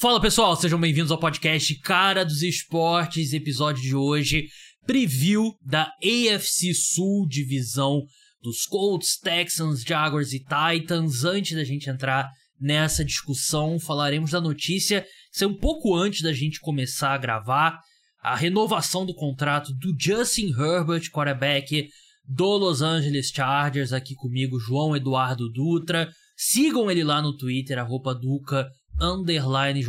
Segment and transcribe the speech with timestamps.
[0.00, 4.46] Fala pessoal, sejam bem-vindos ao podcast Cara dos Esportes, episódio de hoje,
[4.86, 8.04] preview da AFC Sul, divisão
[8.40, 11.24] dos Colts, Texans, Jaguars e Titans.
[11.24, 12.30] Antes da gente entrar
[12.60, 15.04] nessa discussão, falaremos da notícia
[15.36, 17.80] que é um pouco antes da gente começar a gravar,
[18.22, 21.88] a renovação do contrato do Justin Herbert, quarterback
[22.24, 26.08] do Los Angeles Chargers, aqui comigo, João Eduardo Dutra.
[26.36, 28.64] Sigam ele lá no Twitter, arroba Duca
[29.00, 29.86] underline JE.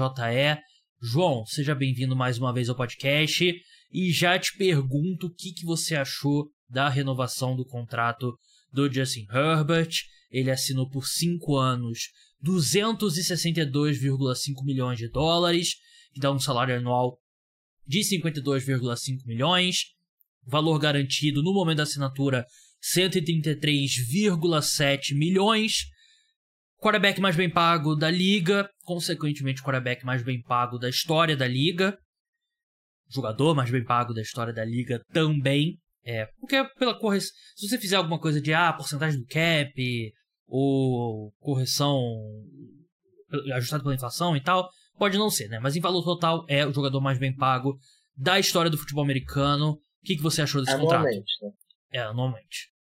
[1.02, 3.52] João, seja bem-vindo mais uma vez ao podcast
[3.92, 8.38] e já te pergunto o que, que você achou da renovação do contrato
[8.72, 9.90] do Justin Herbert.
[10.30, 12.12] Ele assinou por 5 anos
[12.44, 15.70] 262,5 milhões de dólares,
[16.14, 17.18] que dá um salário anual
[17.88, 19.86] de 52,5 milhões.
[20.46, 22.46] Valor garantido no momento da assinatura
[22.84, 25.88] 133,7 milhões
[26.80, 31.96] quarterback mais bem pago da liga, consequentemente quarterback mais bem pago da história da liga,
[33.08, 35.78] jogador mais bem pago da história da liga também.
[36.04, 40.14] É, porque pela correção, se você fizer alguma coisa de ah, porcentagem do cap
[40.48, 42.02] ou correção
[43.54, 44.68] ajustada pela inflação e tal,
[44.98, 45.60] pode não ser, né?
[45.60, 47.78] Mas em valor total é o jogador mais bem pago
[48.18, 49.74] da história do futebol americano.
[49.74, 51.44] O que, que você achou desse anualmente, contrato?
[51.44, 51.52] Né?
[51.92, 52.72] É, anualmente.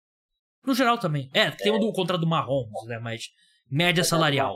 [0.64, 1.28] No geral também.
[1.34, 1.76] É, tem é.
[1.76, 2.98] o do contrato do Mahomes, né?
[2.98, 3.26] Mas
[3.70, 4.54] Média salarial.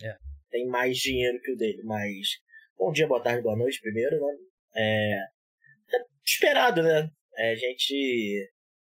[0.00, 0.16] É.
[0.54, 2.38] Tem mais dinheiro que o dele, mas.
[2.78, 4.36] Bom dia, boa tarde, boa noite primeiro, né?
[4.76, 7.10] É, é esperado, né?
[7.36, 8.52] É, a gente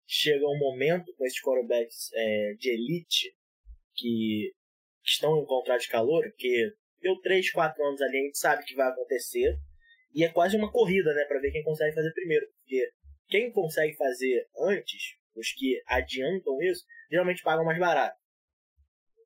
[0.05, 3.35] chega um momento com esses quarterbacks é, de elite
[3.95, 4.53] que
[5.03, 8.75] estão em contrato de calor, que deu 3, 4 anos ali, a gente sabe que
[8.75, 9.57] vai acontecer.
[10.13, 11.25] E é quase uma corrida, né?
[11.25, 12.45] Pra ver quem consegue fazer primeiro.
[12.59, 12.87] Porque
[13.29, 18.15] quem consegue fazer antes, os que adiantam isso, geralmente pagam mais barato.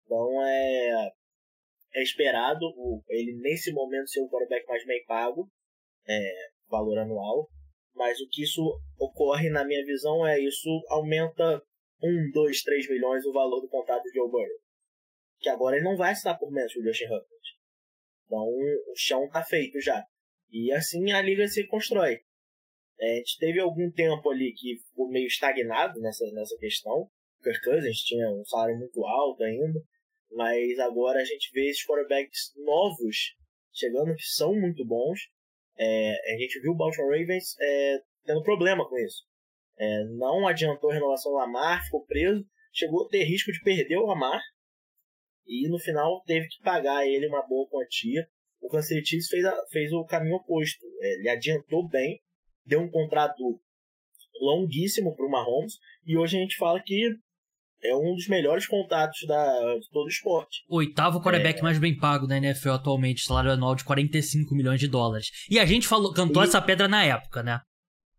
[0.05, 1.11] Então é,
[1.93, 5.49] é esperado o, ele nesse momento ser o quarterback mais bem pago,
[6.07, 7.49] é, valor anual.
[7.93, 8.61] Mas o que isso
[8.97, 11.61] ocorre, na minha visão, é isso aumenta
[12.01, 14.47] 1, 2, 3 milhões o valor do contrato de Joe Burrow.
[15.39, 17.25] Que agora ele não vai estar por menos que o Justin Herbert.
[18.25, 20.05] Então o chão está feito já.
[20.49, 22.21] E assim a liga se constrói.
[22.99, 27.09] É, a gente teve algum tempo ali que ficou meio estagnado nessa, nessa questão.
[27.43, 29.79] Kirk Cousins tinha um salário muito alto ainda.
[30.31, 33.35] Mas agora a gente vê esses quarterbacks novos
[33.73, 35.19] chegando que são muito bons.
[35.77, 39.25] É, a gente viu o Baltimore Ravens é, tendo problema com isso.
[39.77, 43.97] É, não adiantou a renovação do Lamar, ficou preso, chegou a ter risco de perder
[43.97, 44.39] o Lamar
[45.47, 48.27] e no final teve que pagar ele uma boa quantia.
[48.61, 50.85] O Kansas City fez, a, fez o caminho oposto.
[51.01, 52.21] É, ele adiantou bem,
[52.65, 53.59] deu um contrato
[54.39, 55.73] longuíssimo para o Mahomes
[56.05, 57.09] e hoje a gente fala que
[57.83, 60.63] é um dos melhores contatos da, de todo o esporte.
[60.69, 61.63] Oitavo quarterback é...
[61.63, 65.31] mais bem pago da NFL atualmente, salário anual de 45 milhões de dólares.
[65.49, 66.47] E a gente falou, cantou e...
[66.47, 67.61] essa pedra na época, né?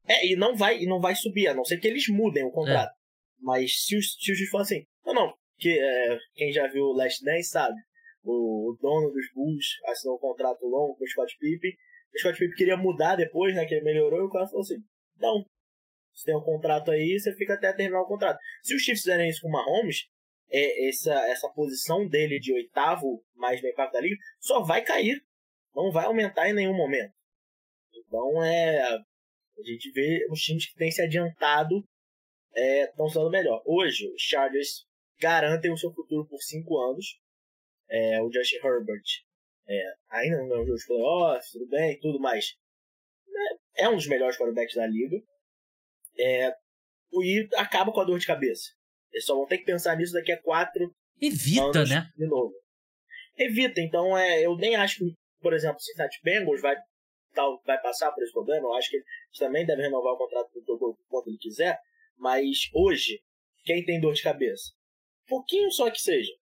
[0.07, 2.51] É, e não vai, e não vai subir, a não ser que eles mudem o
[2.51, 2.91] contrato.
[2.91, 3.03] É.
[3.41, 6.93] Mas se os, se os for assim, não, não, que é, quem já viu o
[6.93, 7.77] Last Dance sabe,
[8.23, 11.73] o, o, dono dos Bulls assinou um contrato longo com o Scott Pippen,
[12.15, 14.79] o Scott Pippen queria mudar depois, né, que ele melhorou, e o cara falou assim,
[15.19, 15.45] não,
[16.15, 18.39] você tem um contrato aí, você fica até terminar o contrato.
[18.63, 20.09] Se os Chiefs fizerem isso com o Mahomes,
[20.51, 25.25] é, essa, essa posição dele de oitavo mais bem da liga só vai cair.
[25.75, 27.13] Não vai aumentar em nenhum momento.
[27.95, 28.83] Então é.
[28.83, 31.85] A gente vê os times que têm se adiantado
[32.55, 33.63] estão é, sendo melhor.
[33.65, 34.87] Hoje, os Chargers
[35.21, 37.19] garantem o seu futuro por cinco anos.
[37.89, 39.03] É, o Justin Herbert
[39.69, 42.57] é, ainda não ganhou os playoffs, tudo bem, tudo, mas
[43.27, 45.23] né, é um dos melhores quarterbacks da liga.
[46.19, 46.53] É,
[47.13, 48.71] e acaba com a dor de cabeça.
[49.13, 52.11] Eles só vão ter que pensar nisso daqui a quatro Evita, anos né?
[52.17, 52.53] de novo.
[53.37, 56.77] Evita, então é, eu nem acho que, por exemplo, o Cincinnati Bengals vai,
[57.35, 58.67] tal, vai passar por esse problema.
[58.67, 61.79] Eu acho que eles também devem renovar o contrato do quanto ele quiser.
[62.17, 63.21] Mas hoje,
[63.65, 64.73] quem tem dor de cabeça?
[65.27, 66.33] Pouquinho só que seja.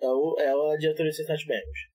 [0.00, 1.91] É, o, é a diretoria do Cincinnati Bengals.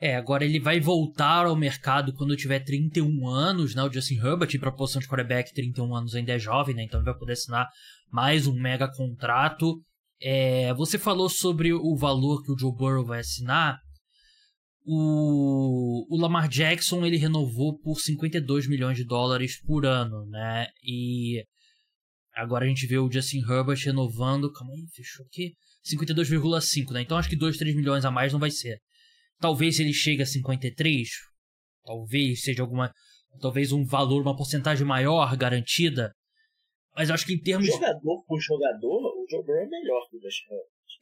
[0.00, 3.82] É, agora ele vai voltar ao mercado quando tiver 31 anos, né?
[3.82, 6.84] O Justin Herbert, em proporção de quarterback, 31 anos ainda é jovem, né?
[6.84, 7.68] Então ele vai poder assinar
[8.10, 9.82] mais um mega contrato.
[10.20, 13.78] É, você falou sobre o valor que o Joe Burrow vai assinar.
[14.84, 20.68] O, o Lamar Jackson ele renovou por 52 milhões de dólares por ano, né?
[20.82, 21.44] E
[22.36, 24.52] agora a gente vê o Justin Herbert renovando.
[24.52, 25.54] Calma aí, fechou aqui.
[25.84, 27.02] 52,5, né?
[27.02, 28.78] Então acho que 2, 3 milhões a mais não vai ser.
[29.40, 31.08] Talvez ele chegue a 53.
[31.84, 32.92] Talvez seja alguma.
[33.40, 36.12] Talvez um valor, uma porcentagem maior garantida.
[36.94, 37.66] Mas eu acho que em termos.
[37.66, 40.42] Jogador por jogador, o Joe Burrow é melhor que o Josh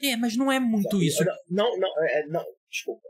[0.02, 1.24] É, mas não é muito isso.
[1.48, 3.08] Não, não, é, não desculpa.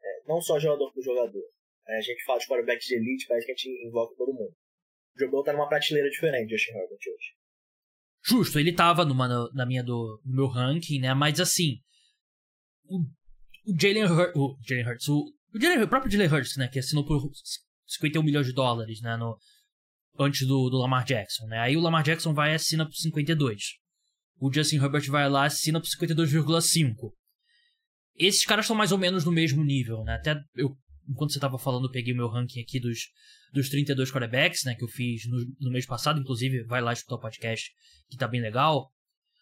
[0.00, 1.42] É, não só jogador por jogador.
[1.88, 4.54] É, a gente fala de quarterbacks de elite, parece que a gente invoca todo mundo.
[5.16, 7.34] O Joe Burrow tá numa prateleira diferente, Justin Herbert, hoje.
[8.24, 11.14] Justo, ele tava numa, na minha do, no meu ranking, né?
[11.14, 11.78] Mas assim,
[12.84, 13.00] o,
[13.66, 15.24] o Jalen Hurts, o Jalen Hurts, o,
[15.54, 16.68] o, Jalen, o próprio Jalen Hurts, né?
[16.68, 17.30] Que assinou por
[17.86, 19.16] 51 milhões de dólares, né?
[19.16, 19.38] No,
[20.18, 21.58] antes do, do Lamar Jackson, né?
[21.58, 23.62] Aí o Lamar Jackson vai e assina por 52.
[24.40, 27.12] O Justin Herbert vai lá e assina por 52,5.
[28.16, 30.14] Esses caras estão mais ou menos no mesmo nível, né?
[30.14, 30.76] Até eu,
[31.08, 32.98] enquanto você tava falando, eu peguei meu ranking aqui dos,
[33.52, 34.74] dos 32 quarterbacks, né?
[34.74, 37.70] Que eu fiz no, no mês passado, inclusive, vai lá escutar o podcast,
[38.08, 38.90] que tá bem legal.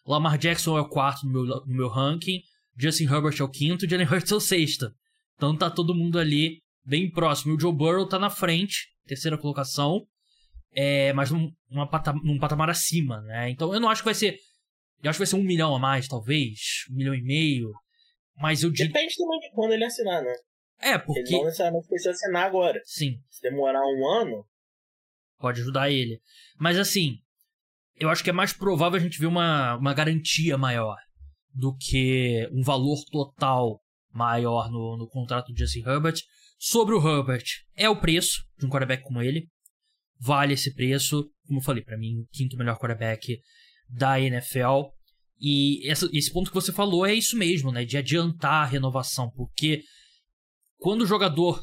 [0.05, 2.41] Lamar Jackson é o quarto no meu, no meu ranking.
[2.77, 4.93] Justin Herbert é o quinto, Jalen Hurts é o sexto.
[5.35, 7.53] Então tá todo mundo ali bem próximo.
[7.53, 10.05] E o Joe Burrow tá na frente, terceira colocação
[10.79, 11.51] é, mas num,
[11.89, 13.49] patamar, num patamar acima, né?
[13.49, 14.37] Então eu não acho que vai ser.
[15.01, 17.71] Eu acho que vai ser um milhão a mais, talvez, um milhão e meio.
[18.39, 18.93] Mas eu digo.
[18.93, 20.33] Depende também de quando ele assinar, né?
[20.79, 21.21] É, porque.
[21.21, 22.79] Ele não necessariamente precisa assinar agora.
[22.85, 23.19] Sim.
[23.27, 24.45] Se demorar um ano.
[25.39, 26.21] Pode ajudar ele.
[26.59, 27.17] Mas assim,
[27.95, 30.95] eu acho que é mais provável a gente ver uma, uma garantia maior
[31.57, 33.81] do que um valor total
[34.13, 36.21] maior no, no contrato de Jesse Herbert.
[36.59, 37.45] Sobre o Herbert,
[37.75, 39.47] é o preço de um quarterback como ele
[40.19, 41.29] vale esse preço.
[41.45, 43.39] Como eu falei, para mim, o quinto melhor quarterback
[43.89, 44.89] da NFL.
[45.39, 47.85] E essa, esse ponto que você falou é isso mesmo, né?
[47.85, 49.31] De adiantar a renovação.
[49.31, 49.83] Porque
[50.77, 51.61] quando o jogador.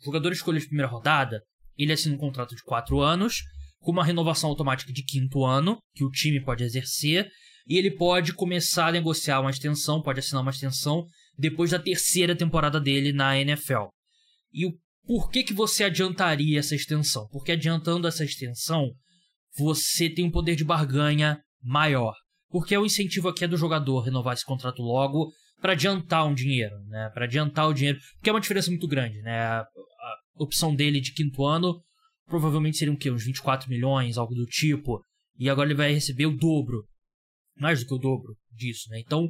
[0.00, 1.40] O jogador escolhe de primeira rodada,
[1.76, 3.42] ele assina um contrato de quatro anos,
[3.78, 7.30] com uma renovação automática de quinto ano, que o time pode exercer,
[7.66, 11.04] e ele pode começar a negociar uma extensão, pode assinar uma extensão,
[11.38, 13.86] depois da terceira temporada dele na NFL.
[14.52, 14.72] E o
[15.06, 17.28] por que, que você adiantaria essa extensão?
[17.30, 18.90] Porque adiantando essa extensão,
[19.56, 22.12] você tem um poder de barganha maior.
[22.50, 26.74] Porque o incentivo aqui é do jogador renovar esse contrato logo para adiantar um dinheiro,
[26.88, 27.08] né?
[27.14, 29.38] Para adiantar o dinheiro, porque é uma diferença muito grande, né?
[29.38, 31.80] A, a opção dele de quinto ano
[32.26, 33.10] provavelmente seria um quê?
[33.10, 35.00] Uns 24 milhões, algo do tipo.
[35.38, 36.84] E agora ele vai receber o dobro.
[37.56, 39.00] Mais do que o dobro disso, né?
[39.00, 39.28] Então,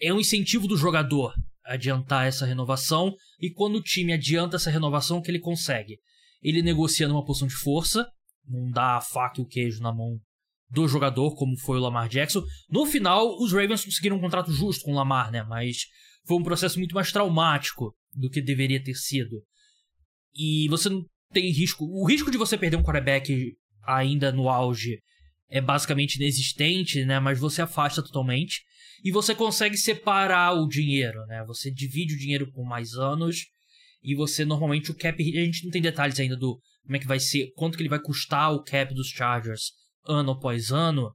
[0.00, 1.34] é um incentivo do jogador
[1.64, 5.98] adiantar essa renovação e quando o time adianta essa renovação, o que ele consegue?
[6.42, 8.08] Ele negocia numa posição de força,
[8.46, 10.18] não dá a faca e o queijo na mão
[10.70, 12.42] do jogador, como foi o Lamar Jackson.
[12.68, 15.42] No final, os Ravens conseguiram um contrato justo com o Lamar, né?
[15.42, 15.86] Mas
[16.26, 19.42] foi um processo muito mais traumático do que deveria ter sido.
[20.34, 21.84] E você não tem risco.
[21.84, 25.00] O risco de você perder um quarterback ainda no auge
[25.48, 27.18] é basicamente inexistente, né?
[27.18, 28.62] Mas você afasta totalmente
[29.04, 31.44] e você consegue separar o dinheiro, né?
[31.46, 33.46] Você divide o dinheiro por mais anos
[34.02, 37.06] e você normalmente o cap a gente não tem detalhes ainda do como é que
[37.06, 39.72] vai ser, quanto que ele vai custar o cap dos Chargers
[40.06, 41.12] ano após ano,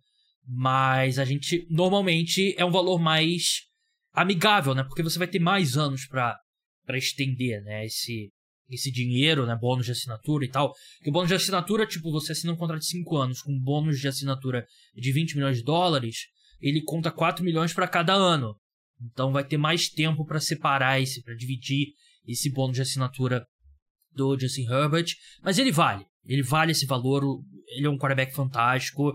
[0.47, 3.61] mas a gente normalmente é um valor mais
[4.13, 4.83] amigável, né?
[4.83, 6.37] Porque você vai ter mais anos para
[6.85, 8.29] para estender, né, esse
[8.69, 10.73] esse dinheiro, né, bônus de assinatura e tal.
[11.01, 13.99] Que o bônus de assinatura, tipo, você assina um contrato de 5 anos com bônus
[13.99, 14.65] de assinatura
[14.95, 16.27] de 20 milhões de dólares,
[16.61, 18.55] ele conta 4 milhões para cada ano.
[19.01, 21.87] Então vai ter mais tempo para separar esse, para dividir
[22.25, 23.45] esse bônus de assinatura
[24.11, 25.07] do Justin Herbert,
[25.41, 26.05] mas ele vale.
[26.25, 27.23] Ele vale esse valor,
[27.75, 29.13] ele é um quarterback fantástico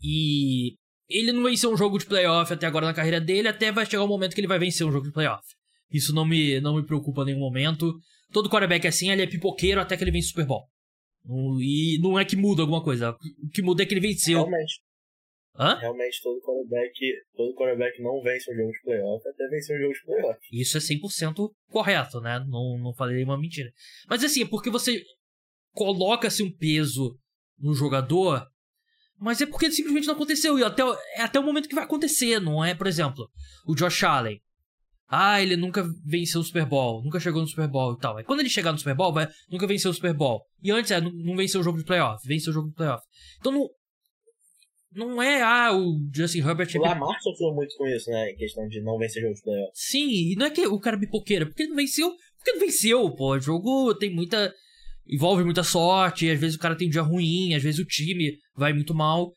[0.00, 0.76] e
[1.08, 4.02] ele não venceu um jogo de playoff até agora na carreira dele, até vai chegar
[4.02, 5.42] o um momento que ele vai vencer um jogo de playoff.
[5.90, 7.98] Isso não me, não me preocupa em nenhum momento.
[8.32, 10.68] Todo quarterback é assim, ele é pipoqueiro até que ele vence o Super Bowl.
[11.60, 13.10] E não é que muda alguma coisa.
[13.12, 14.38] O que muda é que ele venceu.
[14.38, 14.82] Realmente.
[15.58, 15.74] Hã?
[15.74, 16.92] Realmente, todo quarterback,
[17.36, 20.38] todo quarterback não vence um jogo de playoff até vencer um jogo de playoff.
[20.52, 22.38] Isso é 100% correto, né?
[22.48, 23.70] Não, não falei uma mentira.
[24.08, 25.02] Mas assim, é porque você
[25.72, 27.18] coloca-se um peso
[27.58, 28.46] no jogador,
[29.18, 30.58] mas é porque simplesmente não aconteceu.
[30.58, 30.82] E até,
[31.16, 32.74] é até o momento que vai acontecer, não é?
[32.74, 33.28] Por exemplo,
[33.66, 34.40] o Josh Allen.
[35.08, 38.18] Ah, ele nunca venceu o Super Bowl, nunca chegou no Super Bowl e tal.
[38.18, 40.42] Aí quando ele chegar no Super Bowl, vai, nunca venceu o Super Bowl.
[40.62, 43.02] E antes, é, não, não venceu o jogo de playoff, venceu o jogo de playoff.
[43.40, 43.68] Então não,
[44.92, 46.68] não é, ah, o Justin Herbert.
[46.76, 48.30] O Lamar sofreu muito com isso, né?
[48.30, 49.70] Em questão de não vencer jogos de playoff.
[49.74, 52.14] Sim, e não é que o cara é bipoqueira, porque ele não venceu.
[52.36, 53.34] Porque não venceu, pô.
[53.34, 54.52] O jogo tem muita.
[55.06, 58.36] envolve muita sorte, às vezes o cara tem um dia ruim, às vezes o time
[58.54, 59.32] vai muito mal.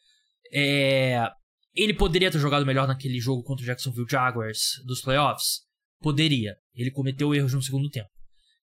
[0.53, 1.29] É.
[1.73, 5.61] Ele poderia ter jogado melhor naquele jogo contra o Jacksonville Jaguars dos playoffs?
[5.99, 6.55] Poderia.
[6.73, 8.09] Ele cometeu erros no segundo tempo.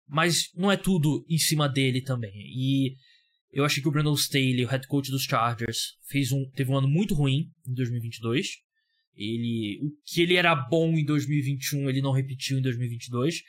[0.08, 2.34] Mas não é tudo em cima dele também.
[2.34, 2.96] E
[3.52, 6.78] eu achei que o Brandon Staley, o head coach dos Chargers, fez um, teve um
[6.78, 8.48] ano muito ruim em 2022.
[9.16, 13.42] Ele, o que ele era bom em 2021, ele não repetiu em 2022,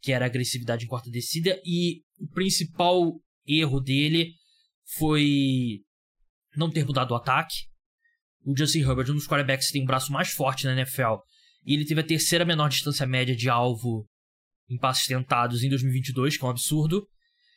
[0.00, 1.60] que era agressividade em quarta descida.
[1.64, 4.34] E o principal erro dele
[4.96, 5.82] foi
[6.56, 7.69] não ter mudado o ataque.
[8.44, 11.16] O Justin Herbert, um dos quarterbacks que tem um braço mais forte na NFL,
[11.64, 14.08] e ele teve a terceira menor distância média de alvo
[14.68, 17.06] em passes tentados em 2022, que é um absurdo.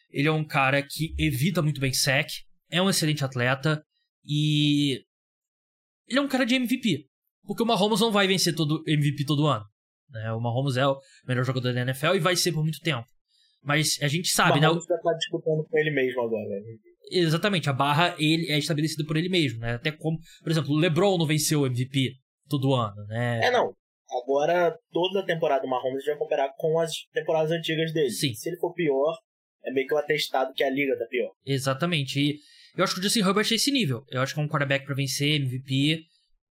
[0.09, 2.27] Ele é um cara que evita muito bem sec,
[2.69, 3.83] é um excelente atleta
[4.25, 5.03] e
[6.07, 7.07] ele é um cara de MVP.
[7.45, 9.65] Porque o Mahomes não vai vencer todo MVP todo ano.
[10.09, 10.31] Né?
[10.31, 13.07] O Mahomes é o melhor jogador da NFL e vai ser por muito tempo.
[13.61, 14.67] Mas a gente sabe, o né?
[14.67, 16.49] Mahomes já tá disputando com ele mesmo agora.
[16.49, 16.77] Né?
[17.11, 19.75] Exatamente, a barra ele é estabelecida por ele mesmo, né?
[19.75, 22.13] Até como, por exemplo, o LeBron não venceu o MVP
[22.49, 23.41] todo ano, né?
[23.45, 23.73] É, não.
[24.23, 28.11] Agora, toda a temporada do Mahomes vai comparar com as temporadas antigas dele.
[28.11, 28.33] Sim.
[28.33, 29.17] Se ele for pior,
[29.63, 31.31] é meio que um atestado que a liga tá pior.
[31.45, 32.19] Exatamente.
[32.19, 32.39] E
[32.77, 34.03] eu acho que o Justin Herbert é esse nível.
[34.09, 36.03] Eu acho que é um quarterback para vencer, MVP.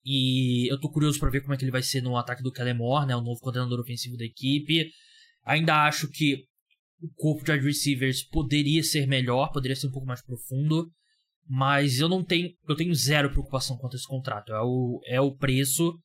[0.05, 2.51] E eu tô curioso para ver como é que ele vai ser no ataque do
[2.51, 3.15] Kellen Moore, né?
[3.15, 4.89] O novo coordenador ofensivo da equipe.
[5.45, 6.45] Ainda acho que
[7.01, 10.89] o corpo de wide receivers poderia ser melhor, poderia ser um pouco mais profundo.
[11.47, 12.49] Mas eu não tenho.
[12.67, 14.53] Eu tenho zero preocupação quanto a esse contrato.
[14.53, 15.97] É o, é o preço.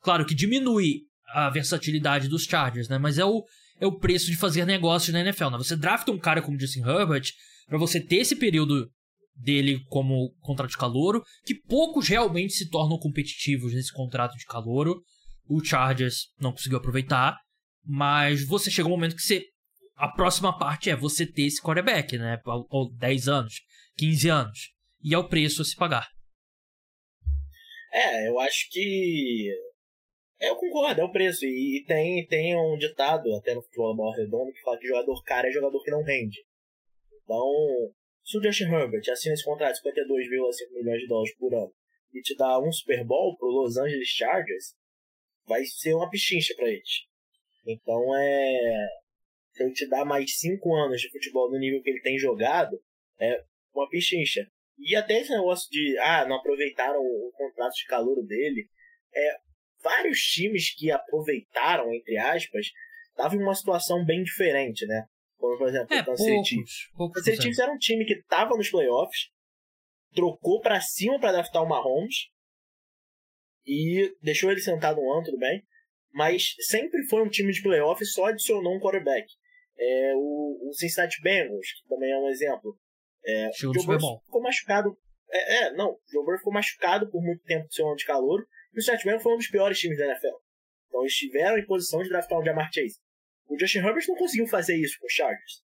[0.00, 2.98] Claro que diminui a versatilidade dos Chargers, né?
[2.98, 3.44] Mas é o,
[3.80, 5.50] é o preço de fazer negócio na NFL.
[5.50, 5.58] Né?
[5.58, 7.30] Você drafta um cara como Justin Herbert
[7.68, 8.90] para você ter esse período
[9.36, 15.00] dele como contrato de calouro, que poucos realmente se tornam competitivos nesse contrato de calouro.
[15.48, 17.36] O Chargers não conseguiu aproveitar,
[17.84, 19.44] mas você chega um momento que você
[19.98, 22.40] a próxima parte é você ter esse quarterback, né?
[22.70, 23.62] Ou 10 anos,
[23.96, 24.72] 15 anos.
[25.02, 26.08] E é o preço a se pagar.
[27.92, 29.48] É, eu acho que.
[30.40, 31.44] Eu concordo, é o preço.
[31.44, 35.48] E tem, tem um ditado, até no futebol maior redondo, que fala que jogador caro
[35.48, 36.38] é jogador que não rende.
[37.24, 37.44] Então,
[38.24, 41.72] se o Justin Herbert assina esse contrato de 52,5 milhões de dólares por ano
[42.12, 44.76] e te dá um Super Bowl pro Los Angeles Chargers,
[45.46, 47.06] vai ser uma pichincha para eles.
[47.66, 48.86] Então é.
[49.58, 52.80] Se ele te dá mais 5 anos de futebol no nível que ele tem jogado,
[53.18, 53.42] é
[53.74, 54.48] uma pichincha.
[54.78, 58.68] E até esse negócio de, ah, não aproveitaram o contrato de calor dele.
[59.12, 59.36] É,
[59.82, 62.68] vários times que aproveitaram, entre aspas,
[63.10, 65.06] estavam em uma situação bem diferente, né?
[65.36, 66.74] Como, por exemplo, é, o Kansas Chiefs.
[66.96, 69.30] O Kansas Chiefs era um time que estava nos playoffs,
[70.14, 72.28] trocou para cima para adaptar o Mahomes
[73.66, 75.64] e deixou ele sentado um ano, tudo bem.
[76.12, 79.26] Mas sempre foi um time de playoff e só adicionou um quarterback.
[79.78, 82.78] É, o, o Cincinnati Bengals, que também é um exemplo.
[83.24, 84.98] É, Joe Burrow ficou machucado.
[85.30, 87.96] É, é, não, o Joe Burrow ficou machucado por muito tempo de ser um ano
[87.96, 88.46] de calor.
[88.72, 90.36] E o Cincinnati Bengals foi um dos piores times da NFL.
[90.88, 92.98] Então eles estiveram em posição de draftar um Jamar Chase.
[93.46, 95.62] O Justin Herbert não conseguiu fazer isso com o Chargers.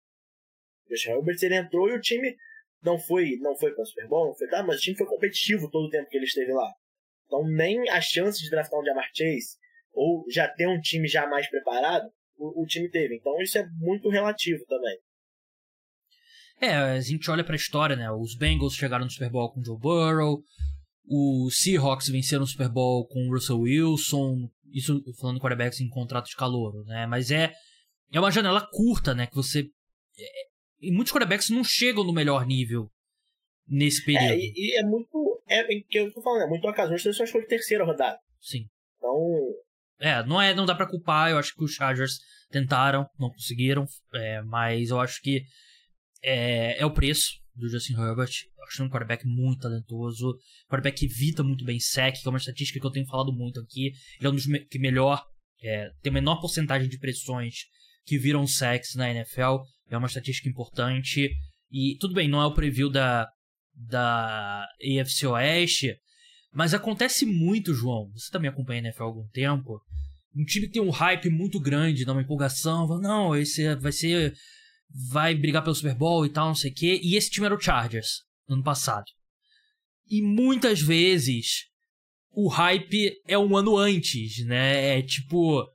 [0.85, 2.35] O Justin Herbert ele entrou e o time
[2.81, 5.07] não foi não foi para o Super Bowl, não foi, tá, mas o time foi
[5.07, 6.71] competitivo todo o tempo que ele esteve lá.
[7.25, 9.57] Então nem a chance de draftar um Jamar Chase
[9.93, 13.15] ou já ter um time já mais preparado, o, o time teve.
[13.15, 14.97] Então isso é muito relativo também.
[16.59, 18.11] É, a gente olha pra história, né?
[18.11, 20.43] Os Bengals chegaram no Super Bowl com o Joe Burrow,
[21.07, 25.89] os Seahawks venceram o Super Bowl com o Russell Wilson, isso falando de quarterbacks em
[25.89, 27.05] contrato de calor, né?
[27.07, 27.51] Mas é,
[28.11, 29.27] é uma janela curta, né?
[29.27, 29.67] Que você.
[30.17, 30.23] É,
[30.79, 32.91] e muitos quarterbacks não chegam no melhor nível
[33.67, 34.33] nesse período.
[34.33, 35.41] É, e, e é muito.
[35.47, 38.19] É, é que eu tô falando, é muito ocasional, você só escolhe terceira rodada.
[38.39, 38.67] Sim.
[38.97, 39.15] Então.
[40.01, 42.17] É, não, é, não dá pra culpar, eu acho que os Chargers
[42.49, 45.43] tentaram, não conseguiram, é, mas eu acho que
[46.23, 48.31] é, é o preço do Justin Herbert.
[48.67, 50.37] Acho um quarterback muito talentoso.
[50.67, 53.59] Quarterback que evita muito bem sec, que é uma estatística que eu tenho falado muito
[53.59, 53.91] aqui.
[54.19, 55.23] Ele é um dos que melhor
[55.61, 57.65] é, tem a menor porcentagem de pressões
[58.05, 59.59] que viram sacks na NFL.
[59.89, 61.31] É uma estatística importante.
[61.69, 63.27] E tudo bem, não é o preview da,
[63.73, 65.97] da AFC Oeste,
[66.53, 68.11] mas acontece muito, João.
[68.13, 69.81] Você também acompanha a NFL há algum tempo.
[70.35, 73.91] Um time que tem um hype muito grande, dá uma empolgação, fala, não, esse vai
[73.91, 74.33] ser
[75.09, 76.99] vai brigar pelo Super Bowl e tal, não sei o quê.
[77.01, 79.05] E esse time era o Chargers, no ano passado.
[80.07, 81.65] E muitas vezes
[82.31, 84.97] o hype é um ano antes, né?
[84.97, 85.65] É tipo,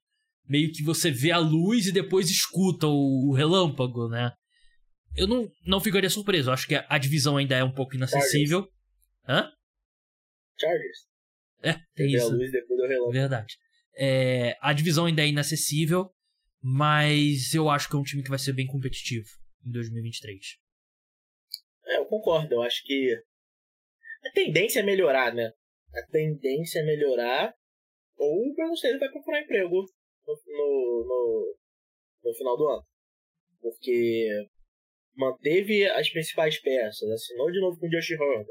[0.47, 4.33] meio que você vê a luz e depois escuta o, o relâmpago, né?
[5.14, 6.50] Eu não, não ficaria surpreso.
[6.50, 8.68] Eu acho que a divisão ainda é um pouco inacessível.
[9.26, 9.47] Chargers.
[9.47, 9.55] Hã?
[10.58, 11.06] Chargers.
[11.62, 12.26] É, tem isso.
[12.26, 13.12] a luz depois do relâmpago.
[13.12, 13.58] Verdade.
[13.96, 16.10] É, a divisão ainda é inacessível,
[16.62, 19.26] mas eu acho que é um time que vai ser bem competitivo
[19.66, 20.58] em 2023.
[21.86, 22.54] É, eu concordo.
[22.54, 23.14] Eu acho que
[24.25, 25.50] a tendência é melhorar, né?
[25.94, 27.54] A tendência é melhorar.
[28.16, 29.84] Ou o Brandon Staley vai procurar emprego
[30.26, 31.56] no, no, no,
[32.25, 32.84] no final do ano.
[33.60, 34.28] Porque
[35.16, 38.46] manteve as principais peças, assinou de novo com o Josh Herbert,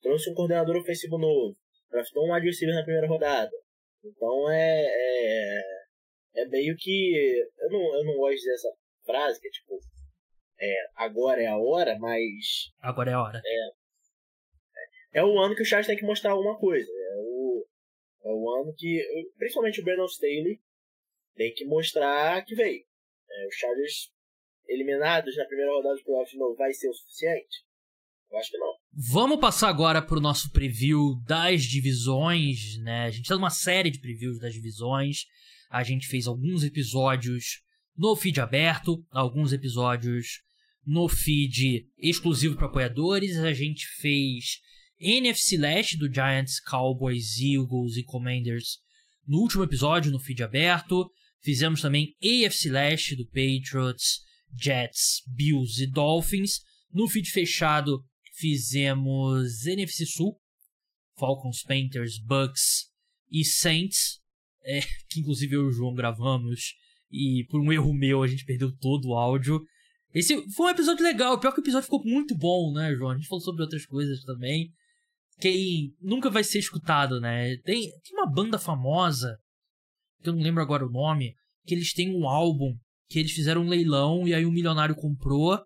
[0.00, 1.56] trouxe um coordenador ofensivo novo,
[1.90, 3.50] draftou um wide receiver na primeira rodada.
[4.04, 5.62] Então é, é,
[6.36, 7.44] é meio que.
[7.58, 8.72] Eu não, eu não gosto de dizer essa
[9.04, 9.78] frase, que é tipo.
[10.60, 12.72] É, agora é a hora, mas.
[12.80, 13.42] Agora é a hora.
[13.44, 16.90] É, é o ano que o Chargers tem que mostrar alguma coisa.
[16.90, 17.66] É o,
[18.24, 19.04] é o ano que.
[19.36, 20.60] Principalmente o Brandon Staley
[21.34, 22.84] tem que mostrar que veio.
[23.30, 24.12] É, os Chargers
[24.68, 27.64] eliminados na primeira rodada do playoff de novo vai ser o suficiente?
[28.30, 28.77] Eu acho que não.
[29.00, 33.04] Vamos passar agora para o nosso preview das divisões, né?
[33.04, 35.24] A gente tá numa série de previews das divisões.
[35.70, 37.62] A gente fez alguns episódios
[37.96, 40.40] no feed aberto, alguns episódios
[40.84, 43.36] no feed exclusivo para apoiadores.
[43.36, 44.58] A gente fez
[45.00, 48.78] NFC Leste do Giants, Cowboys, Eagles e Commanders
[49.24, 51.08] no último episódio no feed aberto.
[51.40, 54.22] Fizemos também AFC Leste do Patriots,
[54.60, 56.62] Jets, Bills e Dolphins.
[56.92, 58.04] No feed fechado
[58.38, 60.38] fizemos NFC Sul,
[61.18, 62.86] Falcons, Panthers, Bucks
[63.30, 64.20] e Saints,
[64.62, 64.80] é,
[65.10, 66.74] que inclusive eu e o João gravamos
[67.10, 69.60] e por um erro meu a gente perdeu todo o áudio.
[70.14, 73.10] Esse foi um episódio legal, pior que o episódio ficou muito bom, né, João?
[73.10, 74.72] A gente falou sobre outras coisas também.
[75.40, 77.56] Que nunca vai ser escutado, né?
[77.58, 79.38] Tem, tem uma banda famosa,
[80.20, 82.76] que eu não lembro agora o nome, que eles têm um álbum
[83.08, 85.58] que eles fizeram um leilão e aí um milionário comprou.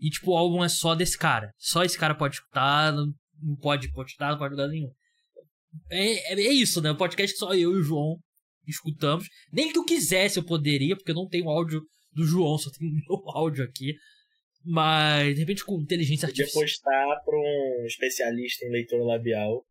[0.00, 1.52] E, tipo, o álbum é só desse cara.
[1.56, 3.12] Só esse cara pode escutar, não,
[3.60, 4.90] pode postar, não pode lugar nenhum.
[5.90, 6.90] É, é, é, isso, né?
[6.90, 8.16] O podcast só eu e o João
[8.66, 9.26] escutamos.
[9.52, 12.90] Nem que eu quisesse eu poderia, porque eu não tenho áudio do João, só tenho
[13.08, 13.94] meu áudio aqui.
[14.64, 16.64] Mas, de repente, com inteligência Podia artificial.
[16.64, 19.64] postar pra um especialista em leitura labial.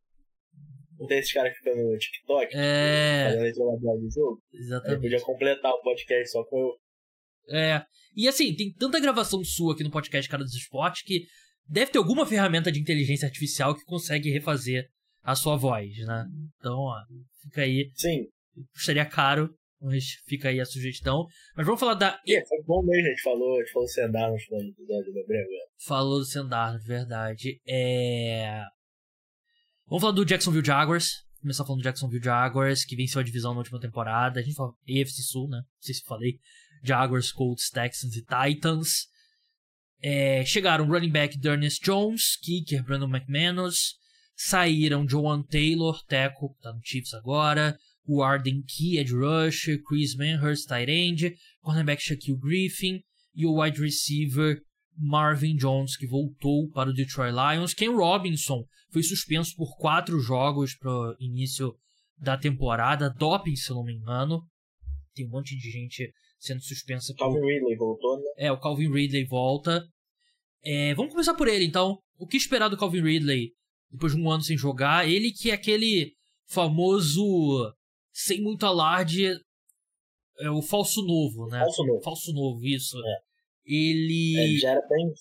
[0.97, 2.55] Não tem esses caras que ficam no TikTok?
[2.55, 3.25] É.
[3.25, 4.41] Fazendo leitura labial do jogo?
[4.51, 5.01] Exatamente.
[5.01, 6.75] podia completar o podcast só com
[7.49, 7.81] É.
[8.15, 11.25] E assim, tem tanta gravação sua aqui no podcast Cara dos Esportes que
[11.67, 14.87] deve ter alguma ferramenta de inteligência artificial que consegue refazer
[15.23, 16.25] a sua voz, né?
[16.57, 16.95] Então, ó,
[17.43, 17.91] fica aí.
[17.93, 18.25] Sim.
[18.73, 21.25] Custaria caro, mas fica aí a sugestão.
[21.55, 22.19] Mas vamos falar da.
[22.25, 25.13] E foi bom mesmo, a gente falou, a gente falou Sendar no final do episódio
[25.13, 25.47] da Brega.
[25.85, 27.59] Falou do Sendar, verdade.
[27.67, 28.63] É.
[29.85, 31.25] Vamos falar do Jacksonville Jaguars.
[31.39, 34.39] Começar falando do Jacksonville Jaguars, que venceu a divisão na última temporada.
[34.39, 35.57] A gente fala AFC Sul, né?
[35.57, 36.39] Não sei se eu falei.
[36.83, 39.07] Jaguars, Colts, Texans e Titans.
[40.01, 43.95] É, chegaram running back Dernest Jones, kicker Brandon McManus.
[44.35, 47.77] Saíram Joan Taylor, Teco, que tá no Chiefs agora.
[48.05, 49.81] O Arden Key, Edge Rusher.
[49.83, 51.35] Chris Manhurst, tight end.
[51.61, 53.01] Cornerback Shaquille Griffin.
[53.33, 54.61] E o wide receiver
[54.95, 57.73] Marvin Jones, que voltou para o Detroit Lions.
[57.73, 61.75] Ken Robinson foi suspenso por quatro jogos para o início
[62.17, 63.09] da temporada.
[63.09, 64.41] Doping, se não me engano.
[65.13, 68.25] Tem um monte de gente sendo suspensa por Calvin Ridley voltou, né?
[68.37, 69.83] é, o Calvin Ridley volta.
[70.63, 71.97] É, vamos começar por ele, então.
[72.17, 73.51] O que esperar do Calvin Ridley
[73.91, 75.07] depois de um ano sem jogar?
[75.07, 76.13] Ele que é aquele
[76.49, 77.73] famoso,
[78.11, 79.37] sem muito alarde,
[80.39, 81.59] é o falso novo, né?
[81.59, 82.01] Falso novo.
[82.03, 82.97] Falso novo, isso.
[82.97, 83.17] É.
[83.65, 85.11] Ele, Ele já era bem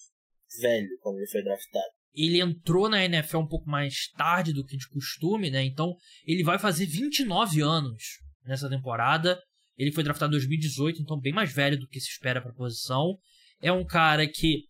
[0.61, 1.85] velho quando ele foi draftado.
[2.15, 5.63] ele entrou na NFL um pouco mais tarde do que de costume, né?
[5.65, 5.95] Então,
[6.27, 8.03] ele vai fazer 29 anos
[8.45, 9.39] nessa temporada.
[9.77, 12.55] Ele foi draftado em 2018, então bem mais velho do que se espera para a
[12.55, 13.17] posição.
[13.61, 14.65] É um cara que,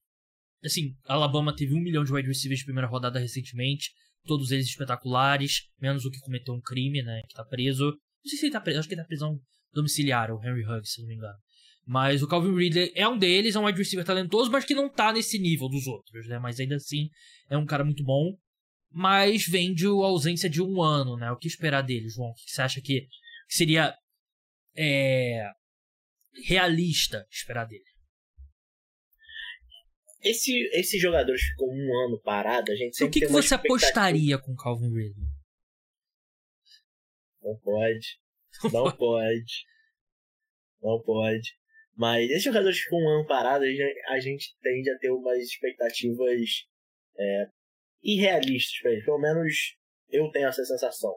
[0.65, 3.91] assim, Alabama teve um milhão de wide receivers de primeira rodada recentemente,
[4.27, 7.85] todos eles espetaculares, menos o que cometeu um crime, né, que tá preso.
[7.85, 9.39] Não sei se ele tá preso, acho que ele tá prisão
[9.73, 11.37] domiciliar, o Henry Huggs, se não me engano.
[11.87, 14.89] Mas o Calvin Ridley é um deles, é um wide receiver talentoso, mas que não
[14.89, 16.37] tá nesse nível dos outros, né?
[16.37, 17.09] Mas ainda assim,
[17.49, 18.37] é um cara muito bom.
[18.91, 21.31] Mas vem de ausência de um ano, né?
[21.31, 22.31] O que esperar dele, João?
[22.31, 23.07] O que você acha que
[23.49, 23.95] seria
[24.77, 25.51] é,
[26.45, 27.85] realista esperar dele?
[30.23, 33.55] Esse, esse jogador que ficou um ano parado, a gente o sempre que, que você
[33.55, 35.29] apostaria com o Calvin Ridley?
[37.43, 38.19] Não pode.
[38.73, 39.67] Não pode.
[40.83, 41.57] Não pode.
[41.95, 46.67] Mas esse jogador que ficou um ano parado, a gente, tende a ter umas expectativas
[47.19, 47.47] é,
[48.03, 48.91] irrealistas pra.
[49.05, 49.77] Pelo menos
[50.09, 51.15] eu tenho essa sensação.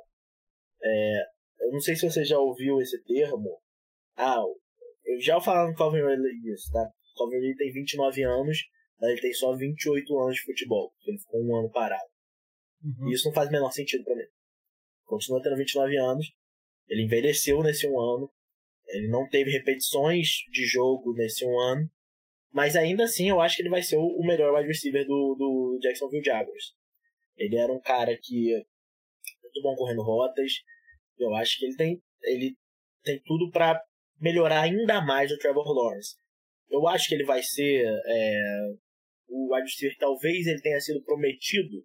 [0.81, 1.25] É,
[1.59, 3.59] eu não sei se você já ouviu esse termo.
[4.15, 4.41] Ah,
[5.05, 6.89] eu já falava no Calvin Ridley disso, tá?
[7.15, 8.57] O Calvin Ridley tem 29 anos,
[8.99, 10.91] mas ele tem só 28 anos de futebol.
[10.91, 12.09] porque Ele ficou um ano parado.
[12.83, 13.09] Uhum.
[13.09, 14.23] E isso não faz o menor sentido pra mim.
[15.05, 16.31] Continua tendo 29 anos.
[16.87, 18.31] Ele envelheceu nesse um ano.
[18.87, 21.89] Ele não teve repetições de jogo nesse um ano.
[22.51, 25.35] Mas ainda assim, eu acho que ele vai ser o o melhor wide receiver do,
[25.37, 26.73] do Jacksonville Jaguars.
[27.37, 28.65] Ele era um cara que é
[29.43, 30.51] muito bom correndo rotas.
[31.19, 32.55] Eu acho que ele tem, ele
[33.03, 33.79] tem tudo para
[34.19, 36.15] melhorar ainda mais o Trevor Lawrence.
[36.69, 38.73] Eu acho que ele vai ser é,
[39.27, 41.84] o wide talvez ele tenha sido prometido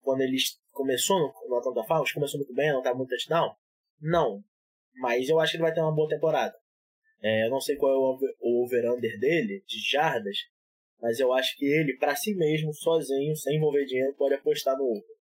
[0.00, 0.36] quando ele
[0.72, 2.12] começou no, no Atlanta Falcons.
[2.12, 3.54] Começou muito bem, não estava muito touchdown.
[4.00, 4.42] Não,
[4.96, 6.54] mas eu acho que ele vai ter uma boa temporada.
[7.22, 10.36] É, eu não sei qual é o o over-under dele, de jardas,
[11.00, 14.84] mas eu acho que ele, para si mesmo, sozinho, sem envolver dinheiro, pode apostar no
[14.84, 15.15] over.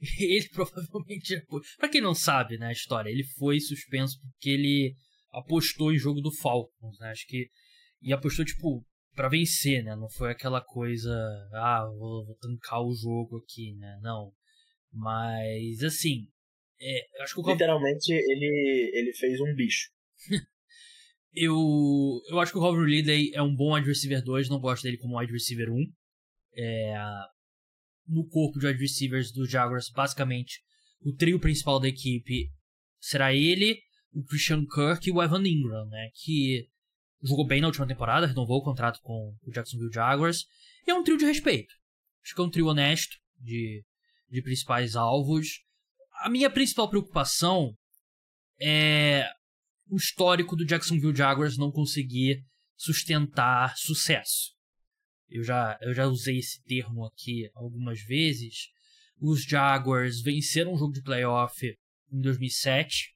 [0.18, 1.60] Ele provavelmente já foi.
[1.78, 4.94] Pra quem não sabe, né, a história, ele foi suspenso porque ele
[5.30, 7.10] apostou em jogo do Falcons, né?
[7.10, 7.50] Acho que.
[8.02, 8.82] E apostou, tipo,
[9.14, 9.94] para vencer, né?
[9.94, 11.10] Não foi aquela coisa,
[11.52, 13.98] ah, vou, vou tancar o jogo aqui, né?
[14.02, 14.32] Não.
[14.90, 16.26] Mas, assim,
[16.80, 19.90] é, acho que o Literalmente, ele, ele fez um bicho.
[21.34, 21.54] eu,
[22.30, 24.96] eu acho que o Calvin Ridley é um bom wide receiver 2, não gosto dele
[24.96, 25.92] como wide receiver 1.
[26.56, 26.94] É,
[28.06, 30.60] no corpo de wide receivers do Jaguars, basicamente,
[31.02, 32.50] o trio principal da equipe
[32.98, 33.80] será ele,
[34.12, 36.10] o Christian Kirk e o Evan Ingram, né?
[36.14, 36.68] Que
[37.22, 40.46] jogou bem na última temporada, renovou o contrato com o Jacksonville Jaguars.
[40.86, 41.72] E é um trio de respeito.
[42.22, 43.84] Acho que é um trio honesto de,
[44.28, 45.60] de principais alvos.
[46.22, 47.74] A minha principal preocupação
[48.60, 49.26] é
[49.88, 52.44] o histórico do Jacksonville Jaguars não conseguir
[52.76, 54.52] sustentar sucesso.
[55.30, 58.68] Eu já, eu já usei esse termo aqui algumas vezes.
[59.20, 61.66] Os Jaguars venceram um jogo de playoff
[62.10, 63.14] em 2007.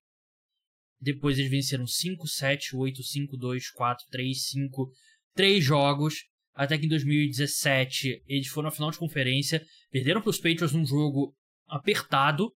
[1.01, 4.93] Depois eles venceram 5, 7, 8, 5, 2, 4, 3, 5,
[5.35, 6.25] 3 jogos.
[6.55, 9.65] Até que em 2017 eles foram à final de conferência.
[9.91, 12.55] Perderam para os Patriots num jogo apertado.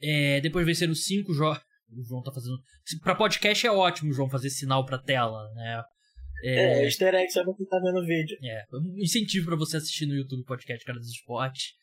[0.00, 1.62] É, depois venceram 5 jogos.
[1.90, 2.58] O João tá fazendo.
[3.00, 5.82] Pra podcast é ótimo, João, fazer sinal pra tela, né?
[6.42, 8.36] É, é easter egg só pra quem tá vendo o vídeo.
[8.42, 11.74] É, um incentivo pra você assistir no YouTube podcast Cara dos Esportes.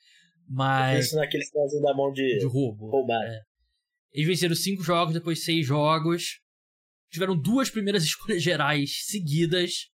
[0.47, 1.07] Mas.
[1.07, 2.89] Isso naquele sinalzinho da mão de, de roubo.
[2.89, 3.23] Roubar.
[3.23, 3.39] É.
[4.13, 6.39] Eles venceram cinco jogos, depois seis jogos.
[7.11, 9.89] Tiveram duas primeiras escolhas gerais seguidas.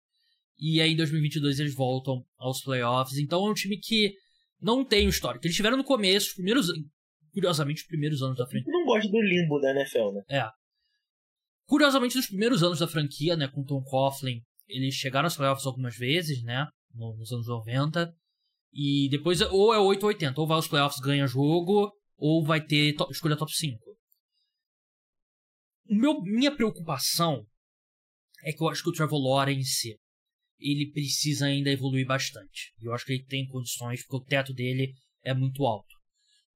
[0.58, 3.18] E aí em 2022 eles voltam aos playoffs.
[3.18, 4.14] Então é um time que
[4.60, 5.46] não tem o histórico.
[5.46, 6.68] Eles tiveram no começo, os primeiros.
[7.32, 8.70] Curiosamente, os primeiros anos da frente.
[8.70, 10.22] Não gosto do limbo da NFL, né?
[10.30, 10.48] É.
[11.66, 15.96] Curiosamente, nos primeiros anos da franquia, né, com Tom Coughlin, eles chegaram aos playoffs algumas
[15.96, 18.14] vezes, né, nos anos 90.
[18.72, 22.60] E depois, ou é 8 ou 80, ou vai aos playoffs ganha jogo, ou vai
[22.60, 23.78] ter escolha top 5.
[25.88, 27.46] O meu, minha preocupação
[28.42, 29.98] é que eu acho que o Trevor Lawrence
[30.58, 32.72] ele precisa ainda evoluir bastante.
[32.80, 35.94] Eu acho que ele tem condições, porque o teto dele é muito alto.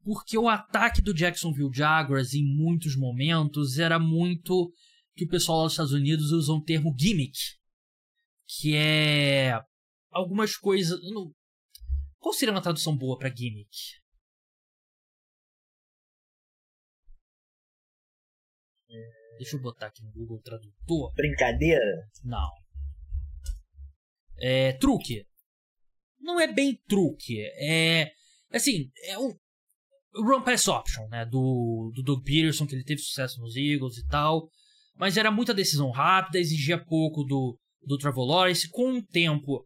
[0.02, 4.72] Porque o ataque do Jacksonville Jaguars, em muitos momentos, era muito
[5.18, 7.37] que o pessoal lá dos Estados Unidos usa um termo gimmick,
[8.46, 9.61] que é
[10.11, 11.00] algumas coisas.
[11.12, 11.35] Não...
[12.18, 13.68] Qual seria uma tradução boa para gimmick?
[19.38, 21.12] Deixa eu botar aqui no Google Tradutor.
[21.14, 22.09] Brincadeira?
[22.24, 22.50] Não.
[24.37, 25.26] É truque.
[26.20, 27.40] Não é bem truque.
[27.40, 28.12] É
[28.52, 29.37] assim, é um
[30.14, 34.07] run pass option, né, do do Doug Peterson que ele teve sucesso nos Eagles e
[34.07, 34.48] tal
[34.98, 38.68] mas era muita decisão rápida, exigia pouco do, do Trevor Lawrence.
[38.68, 39.64] Com o tempo,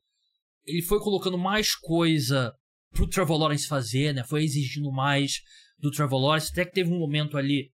[0.64, 2.52] ele foi colocando mais coisa
[2.90, 4.22] pro Trevor Lawrence fazer, né?
[4.24, 5.40] Foi exigindo mais
[5.78, 7.70] do Trevor Lawrence, até que teve um momento ali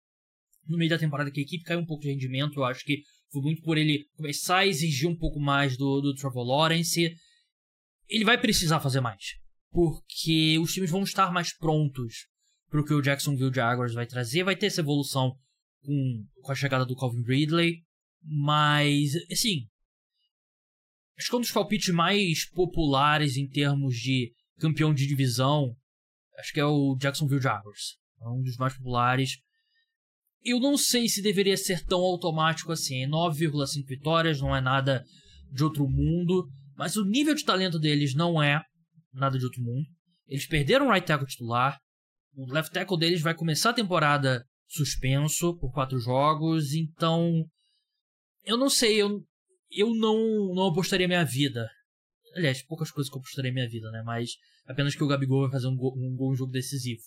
[0.67, 3.01] no meio da temporada que a equipe caiu um pouco de rendimento, eu acho que
[3.31, 7.13] foi muito por ele começar a exigir um pouco mais do, do Trevor Lawrence.
[8.07, 9.35] Ele vai precisar fazer mais,
[9.71, 12.27] porque os times vão estar mais prontos
[12.69, 15.33] para o que o Jacksonville Jaguars vai trazer, vai ter essa evolução
[15.83, 17.83] com, com a chegada do Calvin Ridley.
[18.23, 19.67] Mas, assim.
[21.17, 25.75] Acho que é um dos palpites mais populares em termos de campeão de divisão.
[26.37, 27.97] Acho que é o Jacksonville Jaguars.
[28.21, 29.37] É um dos mais populares.
[30.43, 33.07] Eu não sei se deveria ser tão automático assim.
[33.07, 35.03] 9,5 vitórias não é nada
[35.51, 36.47] de outro mundo.
[36.75, 38.61] Mas o nível de talento deles não é
[39.11, 39.85] nada de outro mundo.
[40.27, 41.79] Eles perderam o right tackle titular.
[42.35, 47.45] O left tackle deles vai começar a temporada suspenso por quatro jogos, então
[48.43, 49.25] eu não sei, eu,
[49.71, 51.69] eu não, não apostaria minha vida.
[52.35, 54.03] Aliás, poucas coisas que eu apostaria minha vida, né?
[54.05, 54.31] Mas
[54.65, 57.01] apenas que o Gabigol vai fazer um gol, um gol um jogo decisivo.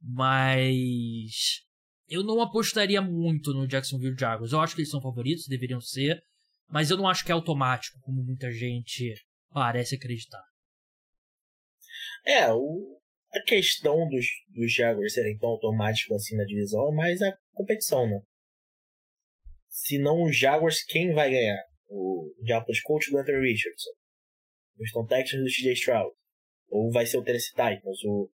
[0.00, 1.62] Mas
[2.08, 4.52] eu não apostaria muito no Jacksonville Jaguars.
[4.52, 6.22] Eu acho que eles são favoritos, deveriam ser,
[6.68, 9.14] mas eu não acho que é automático, como muita gente
[9.50, 10.42] parece acreditar.
[12.24, 13.00] É, o,
[13.32, 18.08] a questão dos, dos Jaguars serem tão automáticos assim na divisão é mais a competição,
[18.08, 18.20] né?
[19.68, 21.58] Se não os Jaguars, quem vai ganhar?
[21.88, 23.90] O Indianapolis Coach do Anthony Richardson?
[24.76, 26.14] O Houston Texans do TJ Stroud?
[26.68, 28.04] Ou vai ser o Tennessee Titans?
[28.04, 28.30] O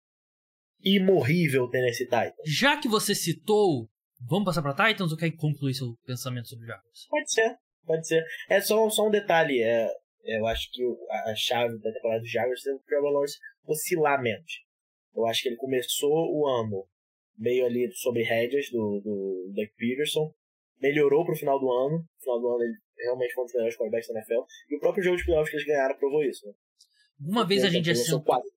[0.83, 2.35] imorrível Tennessee Titans?
[2.45, 3.89] Já que você citou,
[4.21, 7.07] vamos passar para Titans ou quer concluir seu pensamento sobre Jaguars?
[7.09, 8.23] Pode ser, pode ser.
[8.49, 9.89] É só, só um detalhe, é,
[10.23, 10.83] eu acho que
[11.29, 14.62] a chave da temporada dos Jaguars é o Trevor Lawrence oscilar menos.
[15.15, 16.87] Eu acho que ele começou o ano
[17.37, 20.33] meio ali sobre rédeas do, do Doug Peterson,
[20.79, 21.97] melhorou pro final do ano.
[21.99, 24.43] No final do ano ele realmente foi um dos melhores quarterbacks da NFL.
[24.69, 26.53] E o próprio jogo de playoffs que eles ganharam provou isso, né?
[27.19, 28.23] Alguma vez a gente já sentou...
[28.23, 28.49] Quatro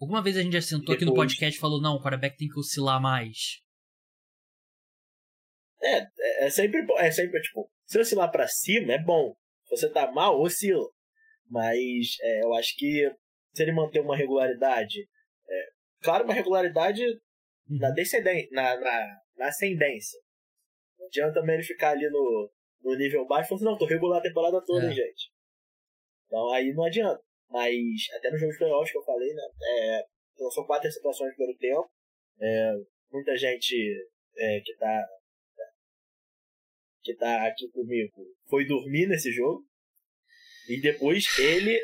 [0.00, 2.48] Alguma vez a gente já sentou aqui no podcast e falou, não, o quarterback tem
[2.48, 3.62] que oscilar mais.
[5.80, 9.34] É, é, é sempre, é sempre, tipo, se oscilar pra cima é bom.
[9.64, 10.88] Se você tá mal, oscila.
[11.48, 13.10] Mas é, eu acho que
[13.52, 15.08] se ele manter uma regularidade,
[15.48, 15.68] é,
[16.02, 17.78] claro, uma regularidade uhum.
[17.78, 20.18] na, descendência, na, na, na ascendência.
[20.98, 22.50] Não adianta também ele ficar ali no,
[22.82, 24.92] no nível baixo e falar assim, não, tô regular a temporada toda, é.
[24.92, 25.30] gente.
[26.26, 27.22] Então aí não adianta.
[27.50, 27.76] Mas
[28.16, 29.42] até no jogo de playoffs que eu falei, né?
[29.62, 30.04] É,
[30.54, 31.90] são quatro situações pelo tempo.
[32.40, 32.72] É,
[33.10, 33.76] muita gente
[34.36, 35.06] é, que tá
[37.02, 38.12] que tá aqui comigo
[38.48, 39.64] foi dormir nesse jogo.
[40.68, 41.78] E depois ele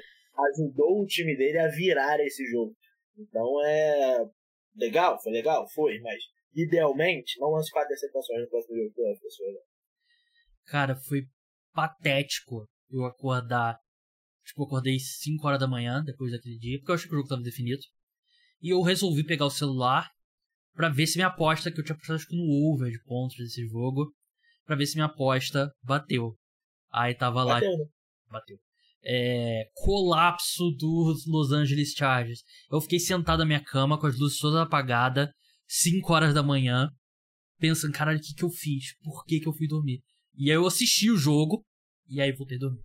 [0.52, 2.74] ajudou o time dele a virar esse jogo.
[3.18, 4.24] Então é
[4.76, 6.22] legal, foi legal, foi, mas
[6.54, 9.54] idealmente não lance quatro interceptações no próximo jogo das pessoas.
[10.66, 11.22] Cara, foi
[11.72, 13.78] patético eu acordar.
[14.44, 17.18] Tipo, eu acordei 5 horas da manhã depois daquele dia, porque eu achei que o
[17.18, 17.82] jogo tava definido.
[18.62, 20.08] E eu resolvi pegar o celular
[20.74, 23.36] para ver se minha aposta, que eu tinha apostado acho que no over de pontos
[23.36, 24.12] desse jogo,
[24.64, 26.34] para ver se minha aposta bateu.
[26.90, 27.54] Aí tava lá.
[27.54, 27.78] Bateu.
[27.78, 27.84] Né?
[28.30, 28.58] Bateu.
[29.04, 32.42] É, colapso dos Los Angeles Chargers.
[32.70, 35.28] Eu fiquei sentado na minha cama com as luzes todas apagadas,
[35.66, 36.90] 5 horas da manhã,
[37.58, 38.96] pensando, caralho, o que que eu fiz?
[39.02, 40.02] Por que que eu fui dormir?
[40.36, 41.64] E aí eu assisti o jogo,
[42.08, 42.82] e aí voltei a dormir.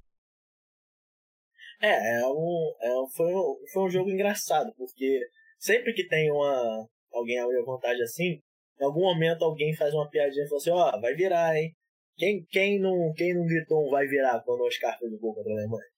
[1.82, 5.20] É, é um, é um, foi, um, foi um jogo engraçado, porque
[5.60, 8.42] sempre que tem uma alguém abre vantagem assim,
[8.80, 11.76] em algum momento alguém faz uma piadinha e fala assim, ó, oh, vai virar, hein?
[12.16, 15.34] Quem, quem, não, quem não gritou um vai virar quando o Oscar fez o gol
[15.34, 15.93] contra a Alemanha?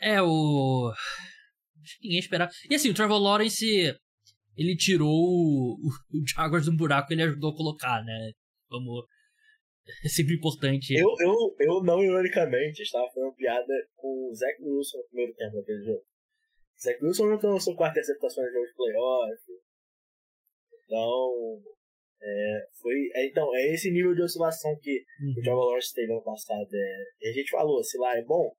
[0.00, 0.92] É, o...
[1.82, 2.50] Acho que ninguém esperava.
[2.68, 3.94] E assim, o Trevor Lawrence,
[4.56, 8.32] ele tirou o, o Jaguars do buraco ele ajudou a colocar, né?
[8.68, 9.04] Vamos...
[10.04, 10.94] É sempre importante.
[10.94, 15.54] Eu, eu, eu não, ironicamente, estava fazendo piada com o Zach Wilson no primeiro tempo
[15.54, 16.04] daquele jogo.
[16.82, 19.42] Zach Wilson não lançou quarta interceptação no jogo de playoff.
[20.84, 21.62] Então,
[22.20, 25.30] é, foi, é, então, é esse nível de oscilação que uhum.
[25.30, 26.68] o Trevor Lawrence teve ano passado.
[26.72, 28.52] É, a gente falou, oscilar é bom,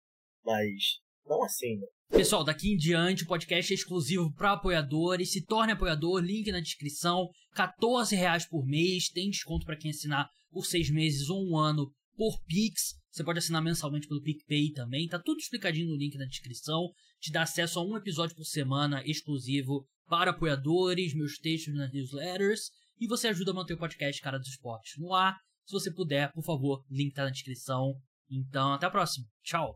[0.46, 1.88] mas não assim, né?
[2.10, 5.32] Pessoal, daqui em diante o podcast é exclusivo para apoiadores.
[5.32, 7.30] Se torne apoiador, link na descrição.
[7.54, 9.10] 14 reais por mês.
[9.10, 12.96] Tem desconto para quem assinar por seis meses ou um ano por Pix.
[13.12, 15.08] Você pode assinar mensalmente pelo PicPay também.
[15.08, 16.90] Tá tudo explicadinho no link na descrição.
[17.20, 22.72] Te dá acesso a um episódio por semana exclusivo para apoiadores, meus textos nas newsletters.
[23.00, 25.36] E você ajuda a manter o podcast Cara dos Esportes no ar.
[25.66, 27.96] Se você puder, por favor, link tá na descrição.
[28.30, 29.26] Então, até a próxima.
[29.44, 29.76] Tchau.